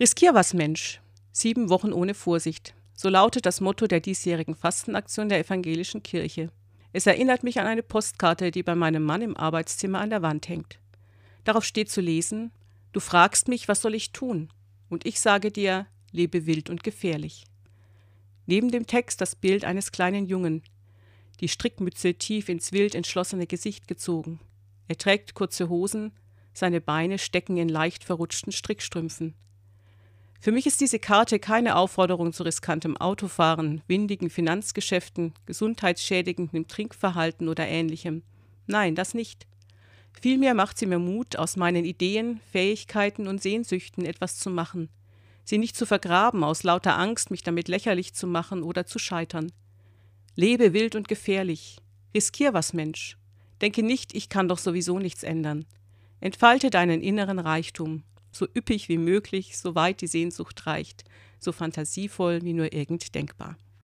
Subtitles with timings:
[0.00, 0.98] Riskier was, Mensch.
[1.30, 2.74] Sieben Wochen ohne Vorsicht.
[2.94, 6.50] So lautet das Motto der diesjährigen Fastenaktion der evangelischen Kirche.
[6.94, 10.48] Es erinnert mich an eine Postkarte, die bei meinem Mann im Arbeitszimmer an der Wand
[10.48, 10.78] hängt.
[11.44, 12.50] Darauf steht zu lesen:
[12.92, 14.48] Du fragst mich, was soll ich tun?
[14.88, 17.44] Und ich sage dir, lebe wild und gefährlich.
[18.46, 20.62] Neben dem Text das Bild eines kleinen Jungen,
[21.40, 24.40] die Strickmütze tief ins wild entschlossene Gesicht gezogen.
[24.88, 26.12] Er trägt kurze Hosen,
[26.54, 29.34] seine Beine stecken in leicht verrutschten Strickstrümpfen.
[30.42, 37.68] Für mich ist diese Karte keine Aufforderung zu riskantem Autofahren, windigen Finanzgeschäften, gesundheitsschädigendem Trinkverhalten oder
[37.68, 38.22] ähnlichem.
[38.66, 39.46] Nein, das nicht.
[40.18, 44.88] Vielmehr macht sie mir Mut, aus meinen Ideen, Fähigkeiten und Sehnsüchten etwas zu machen,
[45.44, 49.52] sie nicht zu vergraben aus lauter Angst, mich damit lächerlich zu machen oder zu scheitern.
[50.36, 51.78] Lebe wild und gefährlich,
[52.14, 53.18] riskier was, Mensch.
[53.60, 55.66] Denke nicht, ich kann doch sowieso nichts ändern.
[56.20, 61.04] Entfalte deinen inneren Reichtum, so üppig wie möglich, soweit die Sehnsucht reicht,
[61.38, 63.56] so fantasievoll wie nur irgend denkbar.